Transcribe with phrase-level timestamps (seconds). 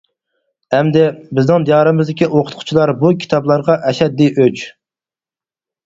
[0.77, 1.03] ئەمدى،
[1.41, 4.69] بىزنىڭ دىيارىمىزدىكى ئوقۇتقۇچىلار بۇ كىتابلارغا ئەشەددىي ئۆچ.